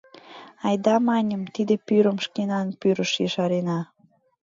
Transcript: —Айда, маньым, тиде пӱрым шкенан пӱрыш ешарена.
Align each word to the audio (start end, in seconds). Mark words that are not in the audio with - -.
—Айда, 0.67 0.95
маньым, 1.07 1.43
тиде 1.53 1.75
пӱрым 1.87 2.17
шкенан 2.25 2.67
пӱрыш 2.79 3.11
ешарена. 3.25 3.79